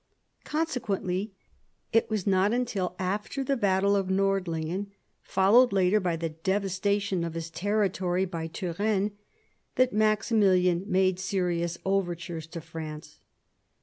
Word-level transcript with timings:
Consequently 0.45 1.31
it 1.93 2.09
was 2.09 2.25
not 2.25 2.49
till 2.65 2.95
after 2.97 3.43
the 3.43 3.55
battle 3.55 3.95
of 3.95 4.07
Nordlingen, 4.09 4.87
followed 5.21 5.71
later 5.71 5.99
by 5.99 6.15
the 6.15 6.29
devastation 6.29 7.23
of 7.23 7.35
his 7.35 7.51
territory 7.51 8.25
by 8.25 8.47
Turenne, 8.47 9.11
that 9.75 9.93
Maximilian 9.93 10.85
made 10.87 11.19
serious 11.19 11.77
overtures 11.85 12.47
to 12.47 12.61
France. 12.61 13.19